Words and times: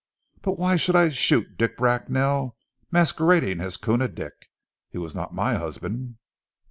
"But 0.41 0.57
why 0.57 0.77
should 0.77 0.95
I 0.95 1.11
shoot 1.11 1.59
Dick 1.59 1.77
Bracknell 1.77 2.57
masquerading 2.89 3.61
as 3.61 3.77
Koona 3.77 4.07
Dick? 4.07 4.33
He 4.89 4.97
was 4.97 5.13
not 5.13 5.31
my 5.31 5.53
husband?" 5.53 6.15